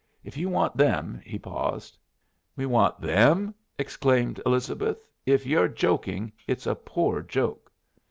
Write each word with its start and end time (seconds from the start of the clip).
If 0.23 0.35
you 0.35 0.49
want 0.49 0.77
them" 0.77 1.19
He 1.23 1.37
paused. 1.37 1.95
"We 2.55 2.65
want 2.65 2.99
them!" 3.01 3.53
exclaimed 3.77 4.41
Elizabeth. 4.47 5.05
"If 5.27 5.45
you're 5.45 5.67
joking, 5.67 6.31
it's 6.47 6.65
a 6.65 6.73
poor 6.73 7.21
joke." 7.21 7.71